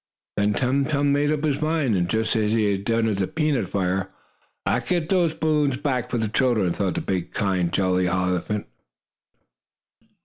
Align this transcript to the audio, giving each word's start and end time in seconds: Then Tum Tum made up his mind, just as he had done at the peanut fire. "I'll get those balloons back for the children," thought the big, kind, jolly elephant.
Then 0.35 0.53
Tum 0.53 0.85
Tum 0.85 1.11
made 1.13 1.31
up 1.31 1.43
his 1.43 1.61
mind, 1.61 2.09
just 2.09 2.35
as 2.35 2.49
he 2.51 2.71
had 2.71 2.85
done 2.85 3.07
at 3.07 3.17
the 3.17 3.27
peanut 3.27 3.69
fire. 3.69 4.09
"I'll 4.65 4.81
get 4.81 5.09
those 5.09 5.35
balloons 5.35 5.77
back 5.77 6.09
for 6.09 6.17
the 6.17 6.27
children," 6.27 6.73
thought 6.73 6.95
the 6.95 7.01
big, 7.01 7.33
kind, 7.33 7.71
jolly 7.71 8.07
elephant. 8.07 8.65